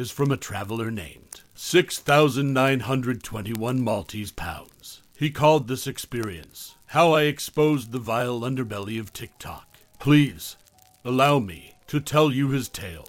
is 0.00 0.10
from 0.10 0.32
a 0.32 0.36
traveler 0.36 0.90
named 0.90 1.42
6,921 1.54 3.84
Maltese 3.84 4.32
pounds. 4.32 5.02
He 5.18 5.30
called 5.30 5.68
this 5.68 5.86
experience 5.86 6.76
How 6.86 7.12
I 7.12 7.24
Exposed 7.24 7.92
the 7.92 7.98
Vile 7.98 8.40
Underbelly 8.40 8.98
of 8.98 9.12
TikTok. 9.12 9.76
Please, 9.98 10.56
allow 11.04 11.38
me 11.38 11.74
to 11.88 12.00
tell 12.00 12.32
you 12.32 12.48
his 12.48 12.70
tale. 12.70 13.08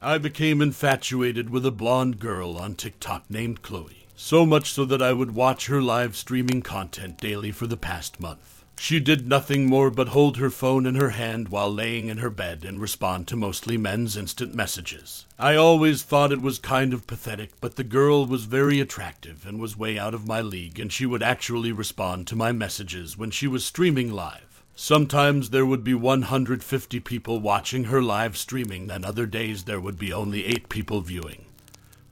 I 0.00 0.18
became 0.18 0.62
infatuated 0.62 1.50
with 1.50 1.66
a 1.66 1.72
blonde 1.72 2.20
girl 2.20 2.56
on 2.56 2.76
TikTok 2.76 3.28
named 3.28 3.62
Chloe. 3.62 4.06
So 4.14 4.46
much 4.46 4.70
so 4.70 4.84
that 4.84 5.02
I 5.02 5.12
would 5.12 5.34
watch 5.34 5.66
her 5.66 5.82
live 5.82 6.14
streaming 6.14 6.62
content 6.62 7.18
daily 7.18 7.50
for 7.50 7.66
the 7.66 7.76
past 7.76 8.20
month. 8.20 8.51
She 8.78 8.98
did 8.98 9.28
nothing 9.28 9.66
more 9.66 9.90
but 9.90 10.08
hold 10.08 10.38
her 10.38 10.50
phone 10.50 10.86
in 10.86 10.96
her 10.96 11.10
hand 11.10 11.50
while 11.50 11.72
laying 11.72 12.08
in 12.08 12.18
her 12.18 12.30
bed 12.30 12.64
and 12.64 12.80
respond 12.80 13.28
to 13.28 13.36
mostly 13.36 13.78
men's 13.78 14.16
instant 14.16 14.54
messages. 14.54 15.24
I 15.38 15.54
always 15.54 16.02
thought 16.02 16.32
it 16.32 16.42
was 16.42 16.58
kind 16.58 16.92
of 16.92 17.06
pathetic, 17.06 17.52
but 17.60 17.76
the 17.76 17.84
girl 17.84 18.26
was 18.26 18.44
very 18.44 18.80
attractive 18.80 19.46
and 19.46 19.60
was 19.60 19.78
way 19.78 19.98
out 19.98 20.14
of 20.14 20.26
my 20.26 20.40
league, 20.40 20.80
and 20.80 20.92
she 20.92 21.06
would 21.06 21.22
actually 21.22 21.70
respond 21.70 22.26
to 22.26 22.36
my 22.36 22.50
messages 22.50 23.16
when 23.16 23.30
she 23.30 23.46
was 23.46 23.64
streaming 23.64 24.12
live. 24.12 24.64
Sometimes 24.74 25.50
there 25.50 25.66
would 25.66 25.84
be 25.84 25.94
150 25.94 27.00
people 27.00 27.38
watching 27.38 27.84
her 27.84 28.02
live 28.02 28.36
streaming, 28.36 28.90
and 28.90 29.04
other 29.04 29.26
days 29.26 29.64
there 29.64 29.80
would 29.80 29.98
be 29.98 30.12
only 30.12 30.44
8 30.44 30.68
people 30.68 31.02
viewing, 31.02 31.44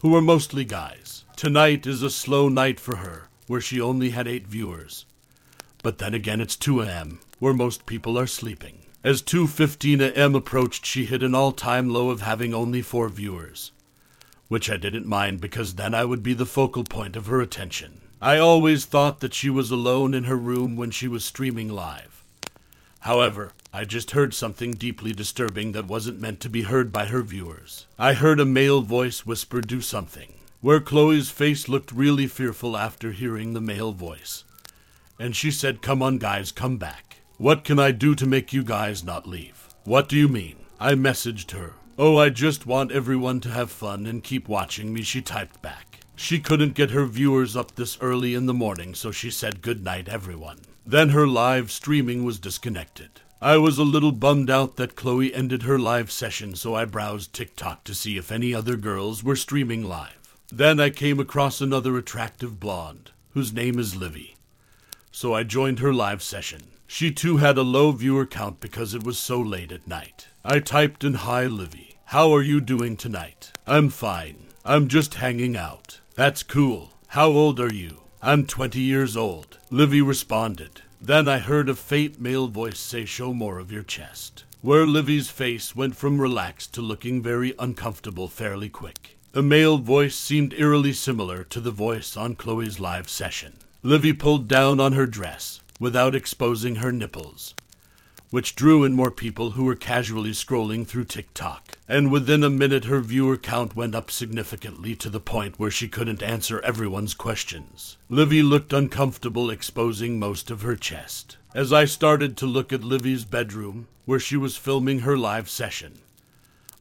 who 0.01 0.11
were 0.11 0.23
mostly 0.23 0.65
guys. 0.65 1.25
Tonight 1.37 1.87
is 1.87 2.03
a 2.03 2.11
slow 2.11 2.49
night 2.49 2.79
for 2.79 2.97
her, 2.97 3.29
where 3.49 3.61
she 3.61 3.81
only 3.81 4.11
had 4.11 4.29
8 4.29 4.47
viewers. 4.47 5.07
But 5.83 5.99
then 5.99 6.13
again, 6.13 6.41
it's 6.41 6.57
2 6.57 6.83
a.m., 6.83 7.21
where 7.39 7.55
most 7.55 7.87
people 7.87 8.19
are 8.19 8.27
sleeping. 8.27 8.81
As 9.03 9.23
2:15 9.23 10.03
a.m. 10.03 10.35
approached, 10.35 10.85
she 10.85 11.07
hit 11.07 11.23
an 11.23 11.35
all-time 11.35 11.89
low 11.89 12.11
of 12.11 12.21
having 12.21 12.53
only 12.53 12.83
4 12.83 13.09
viewers, 13.09 13.73
which 14.49 14.69
I 14.69 14.77
didn't 14.77 15.07
mind 15.07 15.41
because 15.41 15.77
then 15.77 15.95
I 15.95 16.05
would 16.05 16.23
be 16.23 16.35
the 16.35 16.45
focal 16.45 16.85
point 16.85 17.17
of 17.17 17.27
her 17.27 17.41
attention. 17.41 18.03
I 18.21 18.37
always 18.37 18.85
thought 18.85 19.21
that 19.21 19.33
she 19.33 19.49
was 19.49 19.71
alone 19.71 20.13
in 20.13 20.25
her 20.25 20.37
room 20.37 20.77
when 20.77 20.91
she 20.91 21.09
was 21.09 21.25
streaming 21.25 21.71
live. 21.71 22.23
However, 23.01 23.53
I 23.73 23.87
just 23.87 24.11
heard 24.11 24.35
something 24.35 24.73
deeply 24.73 25.15
disturbing 25.15 25.73
that 25.73 25.87
wasn't 25.87 26.21
meant 26.21 26.41
to 26.41 26.51
be 26.51 26.63
heard 26.63 26.93
by 26.93 27.07
her 27.07 27.23
viewers. 27.23 27.87
I 27.99 28.13
heard 28.13 28.39
a 28.39 28.45
male 28.45 28.83
voice 28.83 29.25
whisper, 29.25 29.63
Do 29.63 29.81
something, 29.81 30.35
where 30.61 30.81
Chloe's 30.81 31.31
face 31.31 31.71
looked 31.71 31.91
really 31.91 32.27
fearful 32.27 32.77
after 32.77 33.13
hearing 33.13 33.55
the 33.55 33.63
male 33.63 33.93
voice 33.93 34.45
and 35.21 35.37
she 35.37 35.51
said, 35.51 35.83
Come 35.83 36.03
on, 36.03 36.17
guys, 36.17 36.51
come 36.51 36.79
back. 36.79 37.19
What 37.37 37.63
can 37.63 37.79
I 37.79 37.91
do 37.91 38.15
to 38.15 38.27
make 38.27 38.55
you 38.55 38.65
guys 38.65 39.05
not 39.05 39.29
leave? 39.29 39.69
What 39.85 40.09
do 40.09 40.17
you 40.17 40.29
mean? 40.29 40.57
I 40.81 40.95
messaged 40.95 41.51
her. 41.51 41.75
Oh, 41.99 42.17
I 42.17 42.31
just 42.31 42.65
want 42.65 42.91
everyone 42.91 43.41
to 43.41 43.51
have 43.51 43.71
fun 43.71 44.07
and 44.07 44.25
keep 44.25 44.49
watching 44.49 44.95
me, 44.95 45.03
she 45.03 45.21
typed 45.21 45.61
back. 45.61 46.01
She 46.17 46.39
couldn't 46.39 46.75
get 46.75 46.93
her 46.93 47.05
viewers 47.05 47.55
up 47.55 47.75
this 47.75 47.99
early 48.01 48.35
in 48.35 48.47
the 48.47 48.55
morning, 48.55 48.95
so 48.95 49.11
she 49.11 49.31
said 49.31 49.61
good 49.61 49.85
night, 49.85 50.09
everyone. 50.09 50.61
Then 50.87 51.11
her 51.11 51.27
live 51.27 51.71
streaming 51.71 52.25
was 52.25 52.39
disconnected. 52.39 53.21
I 53.43 53.59
was 53.59 53.77
a 53.77 53.85
little 53.85 54.13
bummed 54.13 54.51
out 54.51 54.77
that 54.77 54.97
Chloe 54.97 55.35
ended 55.35 55.65
her 55.65 55.79
live 55.79 56.11
session, 56.11 56.55
so 56.55 56.75
I 56.75 56.87
browsed 56.87 57.35
TikTok 57.35 57.85
to 57.85 57.95
see 57.95 58.17
if 58.17 58.33
any 58.33 58.55
other 58.55 58.77
girls 58.77 59.23
were 59.23 59.37
streaming 59.37 59.85
live. 59.85 60.37
Then 60.51 60.81
I 60.81 60.89
came 60.89 61.21
across 61.21 61.61
another 61.61 61.99
attractive 61.99 62.59
blonde, 62.59 63.11
whose 63.31 63.53
name 63.53 63.79
is 63.79 63.97
Livy 63.97 64.37
so 65.11 65.35
I 65.35 65.43
joined 65.43 65.79
her 65.81 65.93
live 65.93 66.23
session. 66.23 66.63
She 66.87 67.11
too 67.13 67.37
had 67.37 67.57
a 67.57 67.63
low 67.63 67.93
viewer 67.93 68.27
count 68.27 68.61
because 68.61 68.95
it 68.95 69.05
was 69.05 69.19
so 69.19 69.41
late 69.41 69.73
at 69.73 69.87
night. 69.87 70.29
I 70.45 70.59
typed 70.59 71.05
in 71.05 71.15
Hi 71.15 71.47
Livy. 71.47 71.97
How 72.07 72.33
are 72.35 72.43
you 72.43 72.61
doing 72.61 72.97
tonight? 72.97 73.53
I'm 73.67 73.91
fine. 73.91 74.49
I'm 74.65 74.89
just 74.89 75.15
hanging 75.15 75.57
out. 75.57 76.01
That's 76.15 76.43
cool. 76.43 76.95
How 77.09 77.29
old 77.29 77.61
are 77.61 77.73
you? 77.73 78.03
I'm 78.23 78.47
20 78.47 78.81
years 78.81 79.17
old. 79.17 79.59
Livy 79.71 80.03
responded. 80.03 80.83
Then 81.01 81.29
I 81.29 81.39
heard 81.39 81.69
a 81.69 81.75
faint 81.75 82.21
male 82.21 82.49
voice 82.49 82.79
say, 82.79 83.05
Show 83.05 83.33
more 83.33 83.59
of 83.59 83.73
your 83.73 83.83
chest. 83.83 84.45
Where 84.61 84.87
Livy's 84.87 85.31
face 85.31 85.75
went 85.75 85.97
from 85.97 86.21
relaxed 86.21 86.75
to 86.75 86.83
looking 86.83 87.23
very 87.23 87.55
uncomfortable 87.59 88.29
fairly 88.29 88.69
quick. 88.69 89.17
The 89.33 89.43
male 89.43 89.79
voice 89.79 90.17
seemed 90.17 90.53
eerily 90.55 90.93
similar 90.93 91.45
to 91.45 91.61
the 91.61 91.71
voice 91.71 92.17
on 92.17 92.35
Chloe's 92.35 92.81
live 92.81 93.09
session. 93.09 93.55
Livy 93.83 94.13
pulled 94.13 94.47
down 94.47 94.79
on 94.79 94.93
her 94.93 95.07
dress 95.07 95.63
without 95.79 96.15
exposing 96.15 96.77
her 96.77 96.93
nipples, 96.93 97.55
which 98.29 98.55
drew 98.55 98.85
in 98.85 98.93
more 98.93 99.11
people 99.11 99.53
who 99.53 99.65
were 99.65 99.75
casually 99.75 100.33
scrolling 100.33 100.87
through 100.87 101.05
TikTok. 101.05 101.79
And 101.89 102.13
within 102.13 102.45
a 102.45 102.51
minute, 102.51 102.85
her 102.85 103.01
viewer 103.01 103.39
count 103.39 103.75
went 103.75 103.95
up 103.95 104.11
significantly 104.11 104.95
to 104.97 105.09
the 105.09 105.19
point 105.19 105.59
where 105.59 105.71
she 105.71 105.89
couldn't 105.89 106.23
answer 106.23 106.61
everyone's 106.61 107.15
questions. 107.15 107.97
Livy 108.11 108.43
looked 108.43 108.75
uncomfortable 108.75 109.49
exposing 109.49 110.19
most 110.19 110.51
of 110.51 110.61
her 110.61 110.77
chest. 110.77 111.39
As 111.55 111.73
I 111.73 111.87
started 111.87 112.37
to 112.37 112.47
look 112.47 112.75
at 112.75 112.85
Livy's 112.85 113.25
bedroom, 113.25 113.89
where 114.05 114.21
she 114.21 114.37
was 114.37 114.59
filming 114.59 115.01
her 115.01 115.17
live 115.17 115.49
session, 115.49 116.01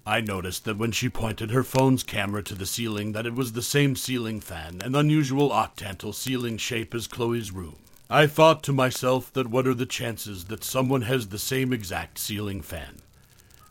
I 0.09 0.21
noticed 0.21 0.65
that 0.65 0.79
when 0.79 0.91
she 0.91 1.07
pointed 1.07 1.51
her 1.51 1.63
phone's 1.63 2.01
camera 2.01 2.41
to 2.45 2.55
the 2.55 2.65
ceiling 2.65 3.11
that 3.11 3.27
it 3.27 3.35
was 3.35 3.51
the 3.51 3.61
same 3.61 3.95
ceiling 3.95 4.41
fan, 4.41 4.81
an 4.81 4.95
unusual 4.95 5.51
octantal 5.51 6.15
ceiling 6.15 6.57
shape 6.57 6.95
as 6.95 7.05
Chloe's 7.05 7.51
room. 7.51 7.75
I 8.09 8.25
thought 8.25 8.63
to 8.63 8.73
myself 8.73 9.31
that 9.33 9.51
what 9.51 9.67
are 9.67 9.75
the 9.75 9.85
chances 9.85 10.45
that 10.45 10.63
someone 10.63 11.03
has 11.03 11.27
the 11.27 11.37
same 11.37 11.71
exact 11.71 12.17
ceiling 12.17 12.63
fan 12.63 13.01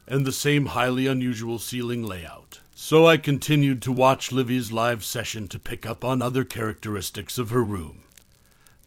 and 0.07 0.25
the 0.25 0.31
same 0.31 0.67
highly 0.67 1.09
unusual 1.09 1.59
ceiling 1.59 2.05
layout. 2.05 2.61
So 2.73 3.05
I 3.05 3.17
continued 3.17 3.83
to 3.83 3.91
watch 3.91 4.31
Livy's 4.31 4.71
live 4.71 5.05
session 5.05 5.49
to 5.49 5.59
pick 5.59 5.85
up 5.85 6.05
on 6.05 6.23
other 6.23 6.45
characteristics 6.45 7.39
of 7.39 7.51
her 7.51 7.65
room. 7.65 8.05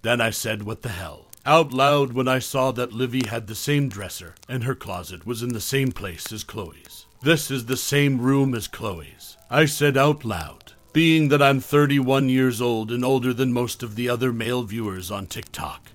Then 0.03 0.21
I 0.21 0.29
said, 0.29 0.63
What 0.63 0.83
the 0.83 0.89
hell? 0.89 1.27
out 1.45 1.73
loud 1.73 2.13
when 2.13 2.29
I 2.29 2.39
saw 2.39 2.71
that 2.71 2.93
Livy 2.93 3.27
had 3.27 3.47
the 3.47 3.55
same 3.55 3.89
dresser 3.89 4.35
and 4.47 4.63
her 4.63 4.75
closet 4.75 5.25
was 5.25 5.43
in 5.43 5.51
the 5.51 5.59
same 5.59 5.91
place 5.91 6.31
as 6.31 6.45
Chloe's. 6.45 7.07
This 7.23 7.51
is 7.51 7.67
the 7.67 7.77
same 7.77 8.19
room 8.19 8.55
as 8.55 8.67
Chloe's. 8.67 9.37
I 9.47 9.65
said 9.65 9.95
out 9.95 10.25
loud, 10.25 10.73
being 10.91 11.27
that 11.27 11.41
I'm 11.41 11.59
31 11.59 12.29
years 12.29 12.59
old 12.59 12.91
and 12.91 13.05
older 13.05 13.31
than 13.31 13.53
most 13.53 13.83
of 13.83 13.95
the 13.95 14.09
other 14.09 14.33
male 14.33 14.63
viewers 14.63 15.11
on 15.11 15.27
TikTok. 15.27 15.91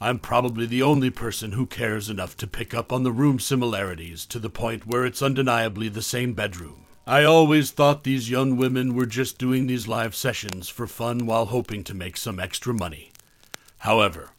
I'm 0.00 0.20
probably 0.20 0.64
the 0.64 0.82
only 0.82 1.10
person 1.10 1.50
who 1.50 1.66
cares 1.66 2.08
enough 2.08 2.36
to 2.36 2.46
pick 2.46 2.74
up 2.74 2.92
on 2.92 3.02
the 3.02 3.10
room 3.10 3.40
similarities 3.40 4.24
to 4.26 4.38
the 4.38 4.48
point 4.48 4.86
where 4.86 5.04
it's 5.04 5.20
undeniably 5.20 5.88
the 5.88 6.00
same 6.00 6.32
bedroom. 6.32 6.86
I 7.08 7.24
always 7.24 7.72
thought 7.72 8.04
these 8.04 8.30
young 8.30 8.56
women 8.56 8.94
were 8.94 9.06
just 9.06 9.38
doing 9.38 9.66
these 9.66 9.88
live 9.88 10.14
sessions 10.14 10.68
for 10.68 10.86
fun 10.86 11.26
while 11.26 11.46
hoping 11.46 11.82
to 11.82 11.94
make 11.94 12.16
some 12.16 12.38
extra 12.38 12.72
money. 12.72 13.10
However, 13.78 14.30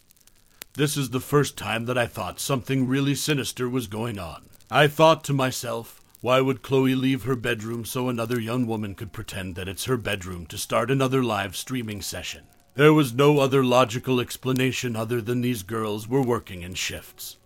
this 0.75 0.95
is 0.95 1.09
the 1.09 1.19
first 1.19 1.57
time 1.57 1.83
that 1.83 1.97
I 1.97 2.05
thought 2.05 2.39
something 2.39 2.87
really 2.87 3.15
sinister 3.15 3.67
was 3.67 3.87
going 3.87 4.17
on. 4.17 4.43
I 4.69 4.87
thought 4.87 5.23
to 5.25 5.33
myself, 5.33 5.96
why 6.21 6.41
would 6.41 6.63
Chloe 6.63 6.95
leave 6.95 7.23
her 7.23 7.35
bedroom 7.35 7.85
so 7.85 8.09
another 8.09 8.39
young 8.39 8.65
woman 8.65 8.95
could 8.95 9.13
pretend 9.13 9.55
that 9.55 9.67
it's 9.67 9.85
her 9.85 9.97
bedroom 9.97 10.45
to 10.47 10.57
start 10.57 10.89
another 10.89 11.23
live 11.23 11.55
streaming 11.55 12.01
session? 12.01 12.43
There 12.75 12.93
was 12.93 13.13
no 13.13 13.39
other 13.39 13.63
logical 13.63 14.19
explanation 14.19 14.95
other 14.95 15.21
than 15.21 15.41
these 15.41 15.63
girls 15.63 16.07
were 16.07 16.21
working 16.21 16.61
in 16.63 16.73
shifts. 16.73 17.37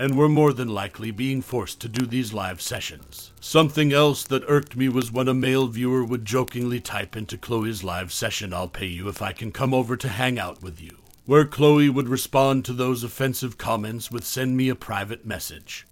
and 0.00 0.16
were 0.16 0.30
more 0.30 0.52
than 0.54 0.68
likely 0.68 1.10
being 1.10 1.42
forced 1.42 1.78
to 1.78 1.88
do 1.88 2.06
these 2.06 2.32
live 2.32 2.58
sessions. 2.62 3.32
Something 3.38 3.92
else 3.92 4.24
that 4.24 4.44
irked 4.48 4.74
me 4.74 4.88
was 4.88 5.12
when 5.12 5.28
a 5.28 5.34
male 5.34 5.66
viewer 5.66 6.02
would 6.02 6.24
jokingly 6.24 6.80
type 6.80 7.16
into 7.16 7.36
Chloe's 7.36 7.84
live 7.84 8.10
session, 8.10 8.54
I'll 8.54 8.68
pay 8.68 8.86
you 8.86 9.08
if 9.08 9.20
I 9.20 9.32
can 9.32 9.52
come 9.52 9.74
over 9.74 9.98
to 9.98 10.08
hang 10.08 10.38
out 10.38 10.62
with 10.62 10.80
you, 10.80 10.96
where 11.26 11.44
Chloe 11.44 11.90
would 11.90 12.08
respond 12.08 12.64
to 12.64 12.72
those 12.72 13.04
offensive 13.04 13.58
comments 13.58 14.10
with 14.10 14.24
send 14.24 14.56
me 14.56 14.70
a 14.70 14.74
private 14.74 15.26
message, 15.26 15.86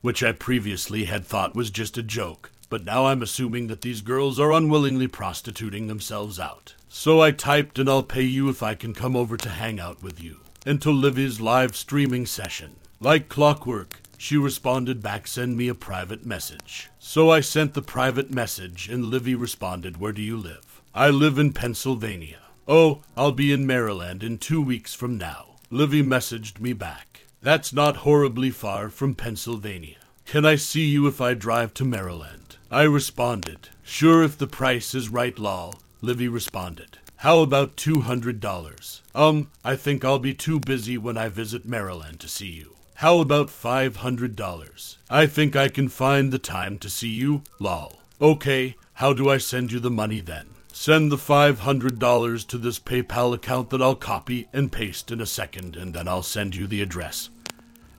which 0.00 0.22
I 0.22 0.32
previously 0.32 1.04
had 1.04 1.24
thought 1.24 1.54
was 1.54 1.70
just 1.70 1.98
a 1.98 2.02
joke, 2.02 2.50
but 2.68 2.84
now 2.84 3.06
I'm 3.06 3.22
assuming 3.22 3.66
that 3.66 3.82
these 3.82 4.00
girls 4.00 4.38
are 4.38 4.52
unwillingly 4.52 5.08
prostituting 5.08 5.86
themselves 5.86 6.38
out. 6.38 6.74
So 6.88 7.20
I 7.20 7.30
typed 7.30 7.78
and 7.78 7.88
I'll 7.88 8.02
pay 8.02 8.22
you 8.22 8.48
if 8.48 8.62
I 8.62 8.74
can 8.74 8.94
come 8.94 9.14
over 9.16 9.36
to 9.36 9.48
hang 9.48 9.78
out 9.78 10.02
with 10.02 10.22
you, 10.22 10.40
into 10.64 10.90
Livy's 10.90 11.40
live 11.40 11.76
streaming 11.76 12.26
session. 12.26 12.76
Like 13.00 13.28
clockwork, 13.28 14.00
she 14.18 14.36
responded 14.36 15.02
back, 15.02 15.26
send 15.26 15.56
me 15.56 15.68
a 15.68 15.74
private 15.74 16.26
message. 16.26 16.90
So 16.98 17.30
I 17.30 17.40
sent 17.40 17.74
the 17.74 17.80
private 17.80 18.30
message, 18.30 18.88
and 18.88 19.06
Livy 19.06 19.34
responded, 19.34 19.96
Where 19.96 20.12
do 20.12 20.20
you 20.20 20.36
live? 20.36 20.82
I 20.94 21.08
live 21.08 21.38
in 21.38 21.52
Pennsylvania. 21.54 22.40
Oh, 22.68 23.00
I'll 23.16 23.32
be 23.32 23.52
in 23.52 23.66
Maryland 23.66 24.22
in 24.22 24.38
two 24.38 24.60
weeks 24.60 24.92
from 24.92 25.16
now. 25.16 25.56
Livy 25.70 26.02
messaged 26.02 26.60
me 26.60 26.72
back. 26.72 27.09
That's 27.42 27.72
not 27.72 27.98
horribly 27.98 28.50
far 28.50 28.90
from 28.90 29.14
Pennsylvania. 29.14 29.96
Can 30.26 30.44
I 30.44 30.56
see 30.56 30.84
you 30.84 31.06
if 31.06 31.20
I 31.20 31.32
drive 31.32 31.72
to 31.74 31.84
Maryland? 31.84 32.56
I 32.70 32.82
responded, 32.82 33.70
Sure 33.82 34.22
if 34.22 34.36
the 34.36 34.46
price 34.46 34.94
is 34.94 35.08
right, 35.08 35.38
lol. 35.38 35.76
Livy 36.02 36.28
responded, 36.28 36.98
How 37.16 37.40
about 37.40 37.76
$200? 37.76 39.00
Um, 39.14 39.50
I 39.64 39.74
think 39.74 40.04
I'll 40.04 40.18
be 40.18 40.34
too 40.34 40.60
busy 40.60 40.98
when 40.98 41.16
I 41.16 41.28
visit 41.28 41.64
Maryland 41.64 42.20
to 42.20 42.28
see 42.28 42.50
you. 42.50 42.76
How 42.96 43.20
about 43.20 43.48
$500? 43.48 44.96
I 45.08 45.26
think 45.26 45.56
I 45.56 45.68
can 45.68 45.88
find 45.88 46.30
the 46.30 46.38
time 46.38 46.78
to 46.78 46.90
see 46.90 47.08
you, 47.08 47.42
lol. 47.58 48.00
Okay, 48.20 48.76
how 48.94 49.14
do 49.14 49.30
I 49.30 49.38
send 49.38 49.72
you 49.72 49.80
the 49.80 49.90
money 49.90 50.20
then? 50.20 50.48
Send 50.82 51.12
the 51.12 51.18
$500 51.18 52.46
to 52.46 52.56
this 52.56 52.78
PayPal 52.78 53.34
account 53.34 53.68
that 53.68 53.82
I'll 53.82 53.94
copy 53.94 54.48
and 54.50 54.72
paste 54.72 55.10
in 55.10 55.20
a 55.20 55.26
second, 55.26 55.76
and 55.76 55.92
then 55.92 56.08
I'll 56.08 56.22
send 56.22 56.56
you 56.56 56.66
the 56.66 56.80
address. 56.80 57.28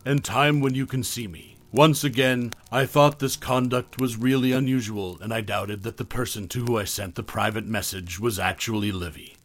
And 0.03 0.25
time 0.25 0.61
when 0.61 0.73
you 0.73 0.87
can 0.87 1.03
see 1.03 1.27
me. 1.27 1.57
Once 1.71 2.03
again, 2.03 2.53
I 2.71 2.87
thought 2.87 3.19
this 3.19 3.35
conduct 3.35 4.01
was 4.01 4.17
really 4.17 4.51
unusual, 4.51 5.19
and 5.21 5.31
I 5.31 5.41
doubted 5.41 5.83
that 5.83 5.97
the 5.97 6.05
person 6.05 6.47
to 6.47 6.65
who 6.65 6.79
I 6.79 6.85
sent 6.85 7.13
the 7.13 7.21
private 7.21 7.67
message 7.67 8.19
was 8.19 8.39
actually 8.39 8.91
Livy, 8.91 9.35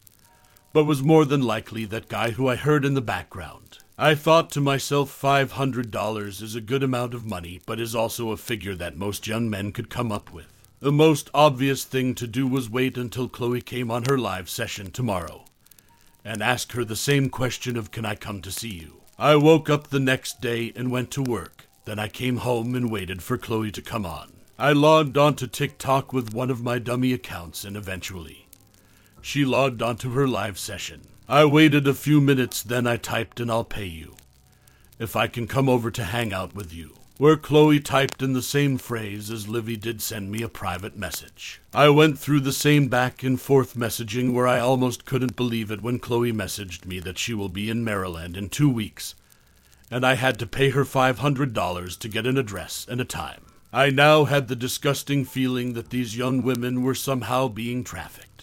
but 0.72 0.84
was 0.84 1.02
more 1.02 1.26
than 1.26 1.42
likely 1.42 1.84
that 1.84 2.08
guy 2.08 2.30
who 2.30 2.48
I 2.48 2.56
heard 2.56 2.86
in 2.86 2.94
the 2.94 3.02
background. 3.02 3.80
I 3.98 4.14
thought 4.14 4.50
to 4.52 4.62
myself 4.62 5.10
$500 5.20 6.42
is 6.42 6.54
a 6.54 6.62
good 6.62 6.82
amount 6.82 7.12
of 7.12 7.26
money, 7.26 7.60
but 7.66 7.80
is 7.80 7.94
also 7.94 8.30
a 8.30 8.38
figure 8.38 8.76
that 8.76 8.96
most 8.96 9.26
young 9.26 9.50
men 9.50 9.72
could 9.72 9.90
come 9.90 10.10
up 10.10 10.32
with. 10.32 10.55
The 10.78 10.92
most 10.92 11.30
obvious 11.32 11.84
thing 11.84 12.14
to 12.16 12.26
do 12.26 12.46
was 12.46 12.68
wait 12.68 12.98
until 12.98 13.28
Chloe 13.28 13.62
came 13.62 13.90
on 13.90 14.04
her 14.04 14.18
live 14.18 14.50
session 14.50 14.90
tomorrow 14.90 15.46
and 16.22 16.42
ask 16.42 16.72
her 16.72 16.84
the 16.84 16.96
same 16.96 17.30
question 17.30 17.78
of 17.78 17.90
can 17.90 18.04
I 18.04 18.14
come 18.14 18.42
to 18.42 18.52
see 18.52 18.74
you. 18.74 19.00
I 19.18 19.36
woke 19.36 19.70
up 19.70 19.88
the 19.88 20.00
next 20.00 20.42
day 20.42 20.72
and 20.76 20.90
went 20.90 21.10
to 21.12 21.22
work. 21.22 21.66
Then 21.86 21.98
I 21.98 22.08
came 22.08 22.38
home 22.38 22.74
and 22.74 22.90
waited 22.90 23.22
for 23.22 23.38
Chloe 23.38 23.70
to 23.72 23.80
come 23.80 24.04
on. 24.04 24.32
I 24.58 24.72
logged 24.72 25.16
onto 25.16 25.46
TikTok 25.46 26.12
with 26.12 26.34
one 26.34 26.50
of 26.50 26.62
my 26.62 26.78
dummy 26.78 27.14
accounts 27.14 27.64
and 27.64 27.76
eventually 27.76 28.46
she 29.26 29.44
logged 29.44 29.82
onto 29.82 30.10
her 30.10 30.28
live 30.28 30.58
session. 30.58 31.00
I 31.28 31.46
waited 31.46 31.88
a 31.88 31.94
few 31.94 32.20
minutes, 32.20 32.62
then 32.62 32.86
I 32.86 32.96
typed 32.96 33.40
and 33.40 33.50
I'll 33.50 33.64
pay 33.64 33.86
you. 33.86 34.14
If 34.98 35.16
I 35.16 35.26
can 35.26 35.48
come 35.48 35.68
over 35.68 35.90
to 35.90 36.04
hang 36.04 36.32
out 36.32 36.54
with 36.54 36.72
you. 36.72 36.96
Where 37.18 37.38
Chloe 37.38 37.80
typed 37.80 38.20
in 38.20 38.34
the 38.34 38.42
same 38.42 38.76
phrase 38.76 39.30
as 39.30 39.48
Livy 39.48 39.78
did 39.78 40.02
send 40.02 40.30
me 40.30 40.42
a 40.42 40.50
private 40.50 40.98
message. 40.98 41.62
I 41.72 41.88
went 41.88 42.18
through 42.18 42.40
the 42.40 42.52
same 42.52 42.88
back 42.88 43.22
and 43.22 43.40
forth 43.40 43.74
messaging 43.74 44.34
where 44.34 44.46
I 44.46 44.60
almost 44.60 45.06
couldn't 45.06 45.34
believe 45.34 45.70
it 45.70 45.80
when 45.80 45.98
Chloe 45.98 46.30
messaged 46.30 46.84
me 46.84 47.00
that 47.00 47.16
she 47.16 47.32
will 47.32 47.48
be 47.48 47.70
in 47.70 47.82
Maryland 47.82 48.36
in 48.36 48.50
two 48.50 48.68
weeks, 48.68 49.14
and 49.90 50.04
I 50.04 50.16
had 50.16 50.38
to 50.40 50.46
pay 50.46 50.68
her 50.70 50.84
$500 50.84 51.98
to 51.98 52.08
get 52.08 52.26
an 52.26 52.36
address 52.36 52.86
and 52.86 53.00
a 53.00 53.04
time. 53.06 53.46
I 53.72 53.88
now 53.88 54.24
had 54.24 54.48
the 54.48 54.54
disgusting 54.54 55.24
feeling 55.24 55.72
that 55.72 55.88
these 55.88 56.18
young 56.18 56.42
women 56.42 56.82
were 56.82 56.94
somehow 56.94 57.48
being 57.48 57.82
trafficked 57.82 58.35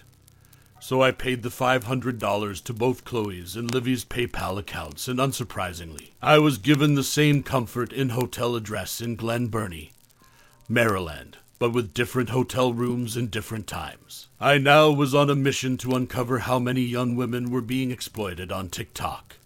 so 0.84 1.02
I 1.02 1.12
paid 1.12 1.44
the 1.44 1.50
$500 1.50 2.64
to 2.66 2.74
both 2.74 3.06
Chloe's 3.06 3.56
and 3.56 3.74
Livy's 3.74 4.04
PayPal 4.04 4.60
accounts, 4.60 5.08
and 5.08 5.18
unsurprisingly, 5.18 6.10
I 6.22 6.40
was 6.40 6.58
given 6.58 6.96
the 6.96 7.06
same 7.06 7.42
Comfort 7.42 7.94
Inn 7.94 8.10
hotel 8.10 8.54
address 8.58 9.00
in 9.00 9.16
Glen 9.16 9.48
Burnie, 9.48 9.94
Maryland, 10.68 11.38
but 11.58 11.72
with 11.72 11.94
different 11.94 12.32
hotel 12.32 12.74
rooms 12.74 13.16
and 13.16 13.32
different 13.32 13.66
times. 13.66 14.28
I 14.42 14.58
now 14.58 14.92
was 14.92 15.16
on 15.16 15.30
a 15.30 15.36
mission 15.36 15.78
to 15.78 15.96
uncover 15.96 16.40
how 16.40 16.60
many 16.60 16.82
young 16.82 17.16
women 17.16 17.50
were 17.50 17.62
being 17.62 17.90
exploited 17.90 18.52
on 18.52 18.68
TikTok. 18.68 19.38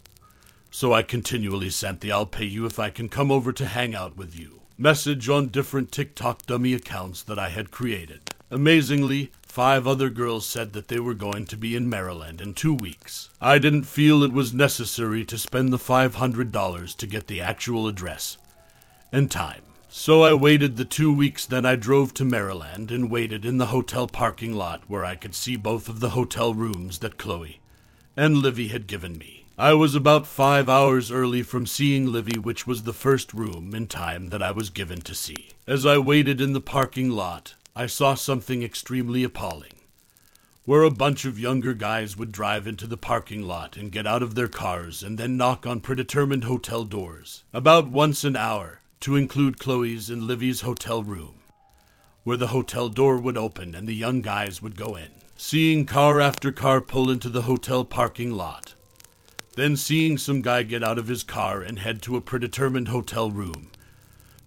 So 0.72 0.92
I 0.92 1.02
continually 1.02 1.70
sent 1.70 2.00
the 2.00 2.10
I'll 2.10 2.26
pay 2.26 2.46
you 2.46 2.66
if 2.66 2.80
I 2.80 2.90
can 2.90 3.08
come 3.08 3.30
over 3.30 3.52
to 3.52 3.66
hang 3.66 3.94
out 3.94 4.16
with 4.16 4.36
you 4.36 4.58
message 4.80 5.28
on 5.28 5.48
different 5.48 5.90
TikTok 5.90 6.46
dummy 6.46 6.72
accounts 6.72 7.22
that 7.24 7.38
I 7.38 7.48
had 7.48 7.72
created. 7.72 8.32
Amazingly, 8.48 9.32
Five 9.48 9.86
other 9.86 10.10
girls 10.10 10.46
said 10.46 10.72
that 10.74 10.88
they 10.88 11.00
were 11.00 11.14
going 11.14 11.46
to 11.46 11.56
be 11.56 11.74
in 11.74 11.88
Maryland 11.88 12.40
in 12.40 12.54
two 12.54 12.74
weeks. 12.74 13.30
I 13.40 13.58
didn't 13.58 13.84
feel 13.84 14.22
it 14.22 14.32
was 14.32 14.54
necessary 14.54 15.24
to 15.24 15.38
spend 15.38 15.72
the 15.72 15.78
$500 15.78 16.96
to 16.96 17.06
get 17.06 17.26
the 17.26 17.40
actual 17.40 17.88
address 17.88 18.36
and 19.10 19.30
time. 19.30 19.62
So 19.88 20.22
I 20.22 20.34
waited 20.34 20.76
the 20.76 20.84
two 20.84 21.12
weeks, 21.12 21.46
then 21.46 21.64
I 21.64 21.74
drove 21.74 22.12
to 22.14 22.24
Maryland 22.24 22.90
and 22.90 23.10
waited 23.10 23.44
in 23.44 23.56
the 23.56 23.66
hotel 23.66 24.06
parking 24.06 24.54
lot 24.54 24.82
where 24.86 25.04
I 25.04 25.16
could 25.16 25.34
see 25.34 25.56
both 25.56 25.88
of 25.88 26.00
the 26.00 26.10
hotel 26.10 26.52
rooms 26.52 26.98
that 26.98 27.18
Chloe 27.18 27.58
and 28.16 28.36
Livy 28.36 28.68
had 28.68 28.86
given 28.86 29.16
me. 29.16 29.46
I 29.56 29.74
was 29.74 29.94
about 29.94 30.26
five 30.26 30.68
hours 30.68 31.10
early 31.10 31.42
from 31.42 31.66
seeing 31.66 32.12
Livy, 32.12 32.38
which 32.38 32.66
was 32.66 32.82
the 32.82 32.92
first 32.92 33.32
room 33.32 33.74
in 33.74 33.88
time 33.88 34.28
that 34.28 34.42
I 34.42 34.52
was 34.52 34.70
given 34.70 35.00
to 35.00 35.16
see. 35.16 35.48
As 35.66 35.84
I 35.84 35.98
waited 35.98 36.40
in 36.40 36.52
the 36.52 36.60
parking 36.60 37.10
lot, 37.10 37.54
I 37.78 37.86
saw 37.86 38.16
something 38.16 38.64
extremely 38.64 39.22
appalling. 39.22 39.70
Where 40.64 40.82
a 40.82 40.90
bunch 40.90 41.24
of 41.24 41.38
younger 41.38 41.74
guys 41.74 42.16
would 42.16 42.32
drive 42.32 42.66
into 42.66 42.88
the 42.88 42.96
parking 42.96 43.44
lot 43.44 43.76
and 43.76 43.92
get 43.92 44.04
out 44.04 44.20
of 44.20 44.34
their 44.34 44.48
cars 44.48 45.04
and 45.04 45.16
then 45.16 45.36
knock 45.36 45.64
on 45.64 45.78
predetermined 45.78 46.42
hotel 46.42 46.82
doors, 46.82 47.44
about 47.52 47.86
once 47.86 48.24
an 48.24 48.34
hour, 48.34 48.80
to 49.02 49.14
include 49.14 49.60
Chloe's 49.60 50.10
and 50.10 50.24
Livy's 50.24 50.62
hotel 50.62 51.04
room, 51.04 51.36
where 52.24 52.36
the 52.36 52.48
hotel 52.48 52.88
door 52.88 53.16
would 53.16 53.38
open 53.38 53.76
and 53.76 53.86
the 53.86 53.94
young 53.94 54.22
guys 54.22 54.60
would 54.60 54.74
go 54.74 54.96
in. 54.96 55.10
Seeing 55.36 55.86
car 55.86 56.20
after 56.20 56.50
car 56.50 56.80
pull 56.80 57.08
into 57.08 57.28
the 57.28 57.42
hotel 57.42 57.84
parking 57.84 58.32
lot, 58.32 58.74
then 59.54 59.76
seeing 59.76 60.18
some 60.18 60.42
guy 60.42 60.64
get 60.64 60.82
out 60.82 60.98
of 60.98 61.06
his 61.06 61.22
car 61.22 61.62
and 61.62 61.78
head 61.78 62.02
to 62.02 62.16
a 62.16 62.20
predetermined 62.20 62.88
hotel 62.88 63.30
room, 63.30 63.70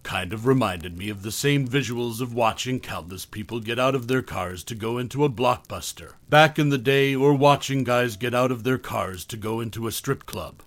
kind 0.04 0.34
of 0.34 0.46
reminded 0.46 0.98
me 0.98 1.10
of 1.10 1.22
the 1.22 1.32
same 1.32 1.68
visuals 1.68 2.22
of 2.22 2.34
watching 2.34 2.80
countless 2.80 3.26
people 3.26 3.60
get 3.60 3.80
out 3.80 3.96
of 3.96 4.08
their 4.08 4.22
cars 4.22 4.64
to 4.64 4.76
go 4.76 4.98
into 4.98 5.24
a 5.24 5.30
blockbuster 5.30 6.14
back 6.30 6.58
in 6.58 6.70
the 6.70 6.78
day, 6.78 7.14
or 7.16 7.34
watching 7.34 7.84
guys 7.84 8.16
get 8.16 8.34
out 8.34 8.52
of 8.52 8.64
their 8.64 8.78
cars 8.78 9.26
to 9.26 9.38
go 9.38 9.60
into 9.60 9.88
a 9.88 9.92
strip 9.92 10.26
club. 10.26 10.62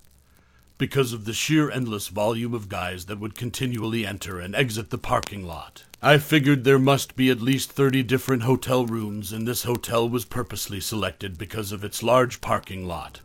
Because 0.76 1.12
of 1.12 1.24
the 1.24 1.32
sheer 1.32 1.70
endless 1.70 2.08
volume 2.08 2.52
of 2.52 2.68
guys 2.68 3.06
that 3.06 3.20
would 3.20 3.34
continually 3.34 4.04
enter 4.04 4.40
and 4.40 4.54
exit 4.54 4.90
the 4.90 4.98
parking 4.98 5.46
lot. 5.46 5.84
I 6.02 6.18
figured 6.18 6.64
there 6.64 6.78
must 6.78 7.16
be 7.16 7.30
at 7.30 7.40
least 7.40 7.72
30 7.72 8.02
different 8.02 8.42
hotel 8.42 8.84
rooms, 8.84 9.32
and 9.32 9.46
this 9.46 9.62
hotel 9.62 10.08
was 10.08 10.24
purposely 10.24 10.80
selected 10.80 11.38
because 11.38 11.72
of 11.72 11.84
its 11.84 12.02
large 12.02 12.40
parking 12.40 12.86
lot 12.86 13.20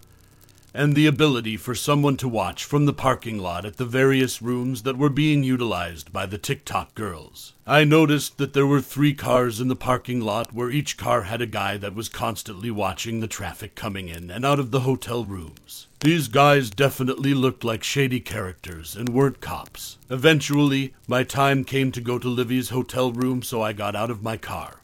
and 0.80 0.96
the 0.96 1.08
ability 1.08 1.58
for 1.58 1.76
someone 1.76 2.16
to 2.16 2.26
watch 2.26 2.64
from 2.64 2.86
the 2.86 2.94
parking 2.94 3.38
lot 3.38 3.66
at 3.66 3.76
the 3.76 3.84
various 3.84 4.42
rooms 4.42 4.84
that 4.84 4.98
were 4.98 5.10
being 5.10 5.44
utilized 5.44 6.14
by 6.14 6.26
the 6.26 6.38
TikTok 6.38 6.96
girls. 6.96 7.54
I 7.68 7.84
noticed 7.84 8.38
that 8.38 8.54
there 8.54 8.66
were 8.66 8.80
three 8.80 9.14
cars 9.14 9.60
in 9.60 9.68
the 9.68 9.76
parking 9.76 10.22
lot 10.22 10.54
where 10.54 10.70
each 10.70 10.96
car 10.96 11.24
had 11.24 11.42
a 11.42 11.46
guy 11.46 11.76
that 11.76 11.94
was 11.94 12.08
constantly 12.08 12.72
watching 12.72 13.20
the 13.20 13.28
traffic 13.28 13.76
coming 13.76 14.08
in 14.08 14.32
and 14.32 14.46
out 14.46 14.58
of 14.58 14.72
the 14.72 14.80
hotel 14.80 15.26
rooms. 15.26 15.88
These 16.00 16.30
guys 16.30 16.70
definitely 16.70 17.34
looked 17.34 17.66
like 17.66 17.84
shady 17.84 18.22
characters 18.22 18.96
and 18.96 19.10
weren't 19.10 19.42
cops. 19.42 19.98
Eventually, 20.10 20.94
my 21.10 21.24
time 21.24 21.66
came 21.66 21.92
to 21.92 22.00
go 22.00 22.18
to 22.18 22.30
Livy's 22.30 22.70
hotel 22.70 23.12
room, 23.12 23.44
so 23.44 23.62
I 23.62 23.74
got 23.74 23.98
out 23.98 24.10
of 24.10 24.24
my 24.24 24.38
car, 24.38 24.80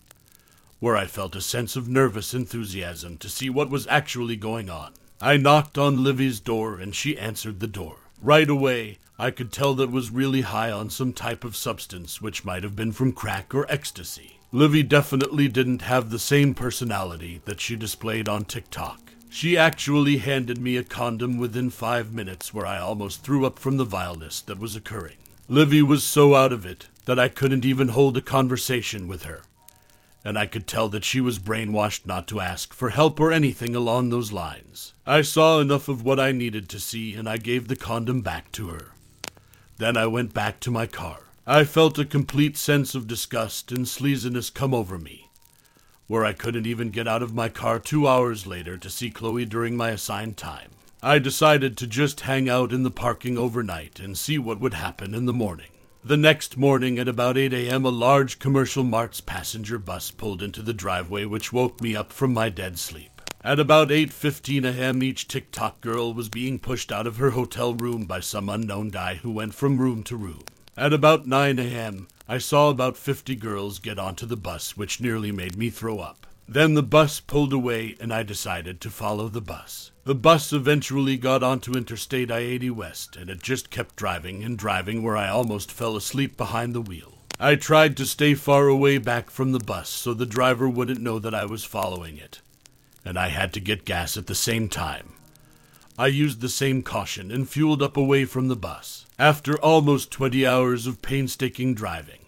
where 0.81 0.97
I 0.97 1.05
felt 1.05 1.37
a 1.37 1.41
sense 1.41 1.77
of 1.77 1.87
nervous 1.87 2.33
enthusiasm 2.33 3.17
to 3.19 3.29
see 3.29 3.49
what 3.49 3.69
was 3.69 3.87
actually 3.87 4.35
going 4.35 4.69
on. 4.69 4.91
I 5.21 5.37
knocked 5.37 5.77
on 5.77 6.03
Livy's 6.03 6.39
door 6.39 6.77
and 6.77 6.93
she 6.93 7.17
answered 7.17 7.59
the 7.59 7.67
door. 7.67 7.97
Right 8.21 8.49
away, 8.49 8.99
I 9.17 9.31
could 9.31 9.51
tell 9.51 9.73
that 9.75 9.91
was 9.91 10.11
really 10.11 10.41
high 10.41 10.71
on 10.71 10.89
some 10.89 11.13
type 11.13 11.43
of 11.43 11.55
substance, 11.55 12.21
which 12.21 12.43
might 12.43 12.63
have 12.63 12.75
been 12.75 12.91
from 12.91 13.13
crack 13.13 13.55
or 13.55 13.65
ecstasy. 13.71 14.39
Livy 14.51 14.83
definitely 14.83 15.47
didn't 15.47 15.83
have 15.83 16.09
the 16.09 16.19
same 16.19 16.53
personality 16.53 17.41
that 17.45 17.61
she 17.61 17.75
displayed 17.75 18.27
on 18.27 18.43
TikTok. 18.43 19.13
She 19.29 19.57
actually 19.57 20.17
handed 20.17 20.59
me 20.59 20.77
a 20.77 20.83
condom 20.83 21.37
within 21.37 21.69
five 21.69 22.13
minutes, 22.13 22.53
where 22.53 22.65
I 22.65 22.79
almost 22.79 23.21
threw 23.21 23.45
up 23.45 23.59
from 23.59 23.77
the 23.77 23.83
vileness 23.83 24.41
that 24.41 24.59
was 24.59 24.75
occurring. 24.75 25.17
Livy 25.47 25.81
was 25.81 26.03
so 26.03 26.35
out 26.35 26.53
of 26.53 26.65
it 26.65 26.87
that 27.05 27.19
I 27.19 27.27
couldn't 27.27 27.65
even 27.65 27.89
hold 27.89 28.17
a 28.17 28.21
conversation 28.21 29.07
with 29.07 29.23
her, 29.23 29.43
and 30.25 30.39
I 30.39 30.47
could 30.47 30.65
tell 30.65 30.89
that 30.89 31.05
she 31.05 31.21
was 31.21 31.37
brainwashed 31.37 32.07
not 32.07 32.27
to 32.29 32.41
ask 32.41 32.73
for 32.73 32.89
help 32.89 33.19
or 33.19 33.31
anything 33.31 33.75
along 33.75 34.09
those 34.09 34.33
lines. 34.33 34.93
I 35.05 35.21
saw 35.21 35.59
enough 35.59 35.87
of 35.87 36.03
what 36.03 36.19
I 36.19 36.31
needed 36.31 36.67
to 36.69 36.79
see, 36.79 37.13
and 37.13 37.29
I 37.29 37.37
gave 37.37 37.67
the 37.67 37.75
condom 37.75 38.21
back 38.21 38.51
to 38.53 38.69
her. 38.69 38.87
Then 39.77 39.95
I 39.95 40.07
went 40.07 40.33
back 40.33 40.59
to 40.61 40.71
my 40.71 40.87
car. 40.87 41.19
I 41.45 41.63
felt 41.63 41.99
a 41.99 42.05
complete 42.05 42.57
sense 42.57 42.95
of 42.95 43.07
disgust 43.07 43.71
and 43.71 43.85
sleaziness 43.85 44.51
come 44.51 44.73
over 44.73 44.97
me, 44.97 45.29
where 46.07 46.25
I 46.25 46.33
couldn't 46.33 46.65
even 46.65 46.89
get 46.89 47.07
out 47.07 47.21
of 47.21 47.35
my 47.35 47.47
car 47.47 47.77
two 47.77 48.07
hours 48.07 48.47
later 48.47 48.79
to 48.79 48.89
see 48.89 49.11
Chloe 49.11 49.45
during 49.45 49.77
my 49.77 49.91
assigned 49.91 50.37
time. 50.37 50.71
I 51.03 51.19
decided 51.19 51.77
to 51.77 51.85
just 51.85 52.21
hang 52.21 52.49
out 52.49 52.73
in 52.73 52.81
the 52.81 52.89
parking 52.89 53.37
overnight 53.37 53.99
and 53.99 54.17
see 54.17 54.39
what 54.39 54.59
would 54.59 54.73
happen 54.73 55.13
in 55.13 55.27
the 55.27 55.33
morning. 55.33 55.69
The 56.07 56.17
next 56.17 56.55
morning 56.55 56.99
at 56.99 57.07
about 57.07 57.35
8 57.35 57.51
a.m., 57.51 57.83
a 57.83 57.89
large 57.89 58.37
commercial 58.37 58.83
Martz 58.83 59.25
passenger 59.25 59.79
bus 59.79 60.11
pulled 60.11 60.43
into 60.43 60.61
the 60.61 60.71
driveway, 60.71 61.25
which 61.25 61.51
woke 61.51 61.81
me 61.81 61.95
up 61.95 62.13
from 62.13 62.31
my 62.31 62.49
dead 62.49 62.77
sleep. 62.77 63.23
At 63.43 63.59
about 63.59 63.87
8:15 63.89 64.65
a.m., 64.65 65.01
each 65.01 65.27
TikTok 65.27 65.81
girl 65.81 66.13
was 66.13 66.29
being 66.29 66.59
pushed 66.59 66.91
out 66.91 67.07
of 67.07 67.17
her 67.17 67.31
hotel 67.31 67.73
room 67.73 68.05
by 68.05 68.19
some 68.19 68.49
unknown 68.49 68.89
guy 68.89 69.15
who 69.15 69.31
went 69.31 69.55
from 69.55 69.79
room 69.79 70.03
to 70.03 70.15
room. 70.15 70.43
At 70.77 70.93
about 70.93 71.25
9 71.25 71.57
a.m., 71.57 72.07
I 72.27 72.37
saw 72.37 72.69
about 72.69 72.97
50 72.97 73.35
girls 73.37 73.79
get 73.79 73.97
onto 73.97 74.27
the 74.27 74.37
bus, 74.37 74.77
which 74.77 75.01
nearly 75.01 75.31
made 75.31 75.57
me 75.57 75.71
throw 75.71 75.97
up. 75.97 76.27
Then 76.47 76.75
the 76.75 76.83
bus 76.83 77.19
pulled 77.19 77.53
away, 77.53 77.95
and 77.99 78.13
I 78.13 78.23
decided 78.23 78.79
to 78.81 78.89
follow 78.89 79.29
the 79.29 79.41
bus. 79.41 79.91
The 80.03 80.13
bus 80.13 80.53
eventually 80.53 81.17
got 81.17 81.41
onto 81.41 81.73
Interstate 81.73 82.29
I 82.29 82.39
80 82.39 82.69
West, 82.69 83.15
and 83.15 83.29
it 83.29 83.41
just 83.41 83.71
kept 83.71 83.95
driving 83.95 84.43
and 84.43 84.57
driving 84.57 85.01
where 85.01 85.17
I 85.17 85.27
almost 85.27 85.71
fell 85.71 85.95
asleep 85.95 86.37
behind 86.37 86.75
the 86.75 86.81
wheel. 86.81 87.17
I 87.39 87.55
tried 87.55 87.97
to 87.97 88.05
stay 88.05 88.35
far 88.35 88.67
away 88.67 88.99
back 88.99 89.29
from 89.29 89.51
the 89.51 89.59
bus 89.59 89.89
so 89.89 90.13
the 90.13 90.25
driver 90.25 90.69
wouldn't 90.69 91.01
know 91.01 91.19
that 91.19 91.33
I 91.33 91.45
was 91.45 91.65
following 91.65 92.17
it, 92.17 92.41
and 93.03 93.17
I 93.17 93.29
had 93.29 93.51
to 93.53 93.59
get 93.59 93.83
gas 93.83 94.15
at 94.15 94.27
the 94.27 94.35
same 94.35 94.69
time. 94.69 95.13
I 95.97 96.07
used 96.07 96.41
the 96.41 96.49
same 96.49 96.83
caution 96.83 97.31
and 97.31 97.49
fueled 97.49 97.81
up 97.81 97.97
away 97.97 98.25
from 98.25 98.49
the 98.49 98.55
bus. 98.55 99.05
After 99.17 99.57
almost 99.59 100.11
20 100.11 100.45
hours 100.45 100.87
of 100.87 101.01
painstaking 101.01 101.73
driving, 101.73 102.24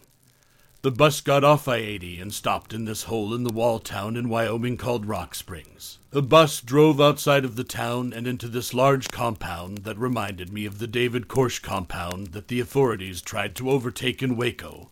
the 0.84 0.92
bus 0.92 1.22
got 1.22 1.44
off 1.44 1.68
I 1.68 1.78
80 1.78 2.20
and 2.20 2.34
stopped 2.34 2.72
in 2.72 2.86
this 2.86 3.04
hole 3.04 3.34
in 3.34 3.44
the 3.44 3.54
wall 3.54 3.80
town 3.80 4.16
in 4.16 4.30
Wyoming 4.30 4.78
called 4.78 5.08
Rock 5.08 5.34
Springs. 5.34 5.98
The 6.12 6.22
bus 6.22 6.62
drove 6.62 7.02
outside 7.02 7.44
of 7.44 7.56
the 7.56 7.64
town 7.64 8.14
and 8.14 8.28
into 8.28 8.48
this 8.48 8.74
large 8.74 9.10
compound 9.10 9.80
that 9.80 9.98
reminded 9.98 10.54
me 10.54 10.66
of 10.66 10.78
the 10.78 10.88
David 10.88 11.28
Koresh 11.28 11.62
compound 11.62 12.28
that 12.28 12.48
the 12.48 12.60
authorities 12.60 13.22
tried 13.22 13.56
to 13.56 13.72
overtake 13.72 14.22
in 14.22 14.38
Waco. 14.38 14.92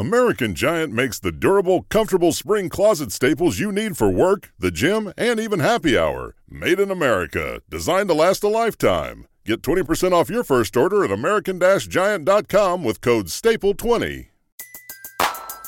American 0.00 0.54
Giant 0.54 0.94
makes 0.94 1.20
the 1.20 1.30
durable, 1.30 1.82
comfortable 1.90 2.32
spring 2.32 2.70
closet 2.70 3.12
staples 3.12 3.58
you 3.58 3.70
need 3.70 3.98
for 3.98 4.08
work, 4.08 4.50
the 4.58 4.70
gym, 4.70 5.12
and 5.18 5.38
even 5.38 5.60
happy 5.60 5.98
hour. 5.98 6.34
Made 6.48 6.80
in 6.80 6.90
America, 6.90 7.60
designed 7.68 8.08
to 8.08 8.14
last 8.14 8.42
a 8.42 8.48
lifetime. 8.48 9.26
Get 9.44 9.60
20% 9.60 10.12
off 10.12 10.30
your 10.30 10.42
first 10.42 10.74
order 10.74 11.04
at 11.04 11.10
American 11.10 11.60
Giant.com 11.60 12.82
with 12.82 13.02
code 13.02 13.26
STAPLE20. 13.26 14.28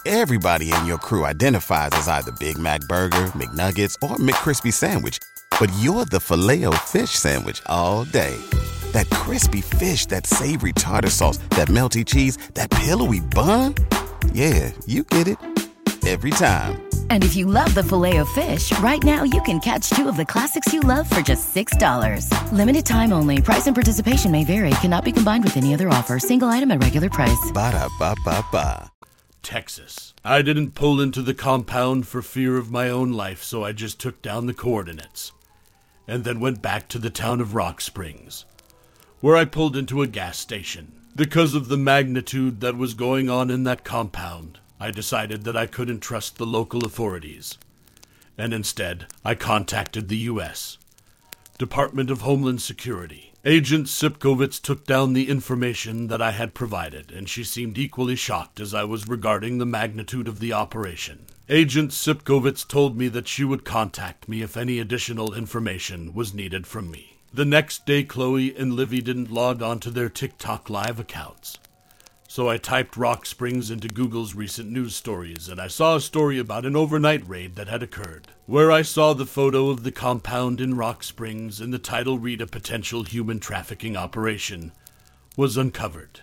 Everybody 0.06 0.72
in 0.72 0.86
your 0.86 0.98
crew 0.98 1.26
identifies 1.26 1.90
as 1.92 2.08
either 2.08 2.32
Big 2.32 2.56
Mac 2.56 2.80
Burger, 2.88 3.32
McNuggets, 3.34 3.96
or 4.02 4.16
McCrispy 4.16 4.72
Sandwich, 4.72 5.18
but 5.60 5.70
you're 5.78 6.06
the 6.06 6.20
filet 6.20 6.64
fish 6.86 7.10
Sandwich 7.10 7.60
all 7.66 8.04
day. 8.04 8.36
That 8.92 9.08
crispy 9.10 9.60
fish, 9.60 10.06
that 10.06 10.26
savory 10.26 10.72
tartar 10.72 11.10
sauce, 11.10 11.38
that 11.50 11.68
melty 11.68 12.04
cheese, 12.06 12.38
that 12.54 12.70
pillowy 12.70 13.20
bun. 13.20 13.74
Yeah, 14.32 14.72
you 14.86 15.04
get 15.04 15.28
it 15.28 15.38
every 16.06 16.30
time. 16.30 16.82
And 17.10 17.22
if 17.22 17.36
you 17.36 17.46
love 17.46 17.72
the 17.74 17.82
Filet-O-Fish, 17.82 18.76
right 18.78 19.02
now 19.04 19.22
you 19.22 19.40
can 19.42 19.60
catch 19.60 19.90
two 19.90 20.08
of 20.08 20.16
the 20.16 20.24
classics 20.24 20.72
you 20.72 20.80
love 20.80 21.08
for 21.08 21.20
just 21.20 21.54
$6. 21.54 22.26
Limited 22.52 22.86
time 22.86 23.12
only. 23.12 23.40
Price 23.40 23.66
and 23.66 23.76
participation 23.76 24.32
may 24.32 24.44
vary. 24.44 24.70
Cannot 24.80 25.04
be 25.04 25.12
combined 25.12 25.44
with 25.44 25.56
any 25.56 25.74
other 25.74 25.88
offer. 25.88 26.18
Single 26.18 26.48
item 26.48 26.70
at 26.70 26.82
regular 26.82 27.10
price. 27.10 27.50
Ba 27.52 27.70
da 27.72 27.88
ba 27.98 28.16
ba 28.24 28.44
ba. 28.50 28.90
Texas. 29.42 30.14
I 30.24 30.40
didn't 30.42 30.74
pull 30.74 31.00
into 31.00 31.20
the 31.20 31.34
compound 31.34 32.06
for 32.06 32.22
fear 32.22 32.56
of 32.56 32.70
my 32.70 32.88
own 32.88 33.12
life, 33.12 33.42
so 33.42 33.64
I 33.64 33.72
just 33.72 33.98
took 34.00 34.22
down 34.22 34.46
the 34.46 34.54
coordinates. 34.54 35.32
And 36.06 36.24
then 36.24 36.40
went 36.40 36.62
back 36.62 36.88
to 36.88 36.98
the 36.98 37.10
town 37.10 37.40
of 37.40 37.54
Rock 37.54 37.80
Springs, 37.80 38.44
where 39.20 39.36
I 39.36 39.44
pulled 39.44 39.76
into 39.76 40.02
a 40.02 40.06
gas 40.06 40.38
station. 40.38 40.92
Because 41.14 41.54
of 41.54 41.68
the 41.68 41.76
magnitude 41.76 42.60
that 42.62 42.78
was 42.78 42.94
going 42.94 43.28
on 43.28 43.50
in 43.50 43.64
that 43.64 43.84
compound, 43.84 44.60
I 44.80 44.90
decided 44.90 45.44
that 45.44 45.56
I 45.56 45.66
couldn't 45.66 46.00
trust 46.00 46.38
the 46.38 46.46
local 46.46 46.86
authorities. 46.86 47.58
And 48.38 48.54
instead, 48.54 49.06
I 49.22 49.34
contacted 49.34 50.08
the 50.08 50.16
U.S. 50.32 50.78
Department 51.58 52.10
of 52.10 52.22
Homeland 52.22 52.62
Security. 52.62 53.34
Agent 53.44 53.88
Sipkovitz 53.88 54.58
took 54.58 54.86
down 54.86 55.12
the 55.12 55.28
information 55.28 56.06
that 56.06 56.22
I 56.22 56.30
had 56.30 56.54
provided, 56.54 57.12
and 57.12 57.28
she 57.28 57.44
seemed 57.44 57.76
equally 57.76 58.16
shocked 58.16 58.58
as 58.58 58.72
I 58.72 58.84
was 58.84 59.06
regarding 59.06 59.58
the 59.58 59.66
magnitude 59.66 60.28
of 60.28 60.40
the 60.40 60.54
operation. 60.54 61.26
Agent 61.50 61.90
Sipkovitz 61.90 62.66
told 62.66 62.96
me 62.96 63.08
that 63.08 63.28
she 63.28 63.44
would 63.44 63.66
contact 63.66 64.30
me 64.30 64.40
if 64.40 64.56
any 64.56 64.78
additional 64.78 65.34
information 65.34 66.14
was 66.14 66.32
needed 66.32 66.66
from 66.66 66.90
me. 66.90 67.11
The 67.34 67.44
next 67.46 67.86
day, 67.86 68.04
Chloe 68.04 68.54
and 68.54 68.74
Livy 68.74 69.00
didn't 69.00 69.30
log 69.30 69.62
on 69.62 69.80
to 69.80 69.90
their 69.90 70.10
TikTok 70.10 70.68
live 70.68 71.00
accounts. 71.00 71.58
So 72.28 72.50
I 72.50 72.58
typed 72.58 72.94
Rock 72.94 73.24
Springs 73.24 73.70
into 73.70 73.88
Google's 73.88 74.34
recent 74.34 74.70
news 74.70 74.94
stories, 74.94 75.48
and 75.48 75.58
I 75.58 75.68
saw 75.68 75.96
a 75.96 76.00
story 76.02 76.38
about 76.38 76.66
an 76.66 76.76
overnight 76.76 77.26
raid 77.26 77.56
that 77.56 77.68
had 77.68 77.82
occurred, 77.82 78.28
where 78.44 78.70
I 78.70 78.82
saw 78.82 79.14
the 79.14 79.24
photo 79.24 79.70
of 79.70 79.82
the 79.82 79.92
compound 79.92 80.60
in 80.60 80.76
Rock 80.76 81.02
Springs 81.02 81.58
and 81.58 81.72
the 81.72 81.78
title 81.78 82.18
read 82.18 82.42
a 82.42 82.46
potential 82.46 83.02
human 83.04 83.40
trafficking 83.40 83.96
operation 83.96 84.72
was 85.34 85.56
uncovered. 85.56 86.20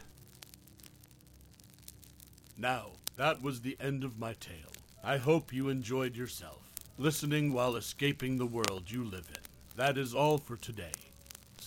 Now, 2.55 2.91
that 3.17 3.41
was 3.41 3.61
the 3.61 3.77
end 3.79 4.03
of 4.03 4.19
my 4.19 4.33
tale. 4.33 4.73
I 5.03 5.17
hope 5.17 5.51
you 5.51 5.69
enjoyed 5.69 6.15
yourself, 6.15 6.61
listening 6.99 7.51
while 7.51 7.75
escaping 7.75 8.37
the 8.37 8.45
world 8.45 8.91
you 8.91 9.03
live 9.03 9.27
in. 9.29 9.48
That 9.79 9.97
is 9.97 10.13
all 10.13 10.37
for 10.37 10.57
today. 10.57 10.91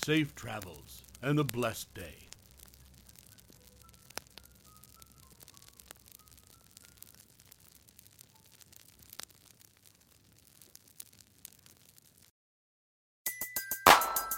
Safe 0.05 0.35
travels 0.35 1.01
and 1.23 1.39
a 1.39 1.45
blessed 1.45 1.95
day. 1.95 2.29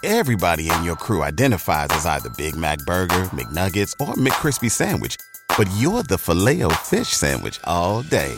Everybody 0.05 0.69
in 0.69 0.85
your 0.85 0.95
crew 0.95 1.21
identifies 1.21 1.89
as 1.91 2.05
either 2.05 2.29
Big 2.37 2.55
Mac 2.55 2.79
Burger, 2.85 3.25
McNuggets, 3.33 3.91
or 3.99 4.13
McCrispy 4.13 4.71
Sandwich. 4.71 5.17
But 5.57 5.67
you're 5.75 6.03
the 6.03 6.17
Filet-O-Fish 6.17 7.09
Sandwich 7.09 7.59
all 7.65 8.03
day. 8.03 8.37